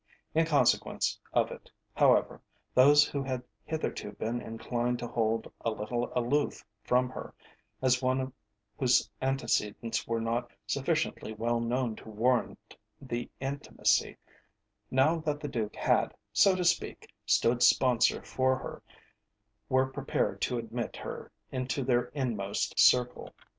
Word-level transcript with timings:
In 0.33 0.47
consequence 0.47 1.19
of 1.31 1.51
it, 1.51 1.69
however, 1.95 2.41
those 2.73 3.05
who 3.05 3.21
had 3.21 3.43
hitherto 3.65 4.13
been 4.13 4.41
inclined 4.41 4.97
to 4.97 5.07
hold 5.07 5.51
a 5.63 5.69
little 5.69 6.11
aloof 6.15 6.65
from 6.83 7.07
her, 7.11 7.35
as 7.83 8.01
one 8.01 8.33
whose 8.79 9.07
antecedents 9.21 10.07
were 10.07 10.19
not 10.19 10.49
sufficiently 10.65 11.33
well 11.33 11.59
known 11.59 11.95
to 11.97 12.09
warrant 12.09 12.75
the 12.99 13.29
intimacy, 13.39 14.17
now 14.89 15.19
that 15.19 15.39
the 15.39 15.47
Duke 15.47 15.75
had, 15.75 16.15
so 16.33 16.55
to 16.55 16.63
speak, 16.65 17.13
stood 17.27 17.61
sponsor 17.61 18.23
for 18.23 18.57
her, 18.57 18.81
were 19.69 19.85
prepared 19.85 20.41
to 20.41 20.57
admit 20.57 20.95
her 20.95 21.31
into 21.51 21.83
their 21.83 22.05
inmost 22.05 22.79
circle. 22.79 23.35